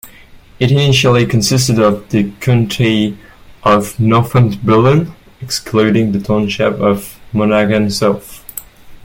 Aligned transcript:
It 0.59 0.71
initially 0.71 1.27
consisted 1.27 1.77
of 1.77 2.09
the 2.09 2.31
county 2.41 3.19
of 3.61 3.99
Northumberland, 3.99 5.11
excluding 5.43 6.11
the 6.11 6.19
township 6.19 6.73
of 6.79 7.19
Monaghan 7.33 7.91
South. 7.91 8.43